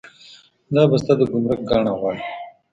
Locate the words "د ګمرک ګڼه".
1.19-1.93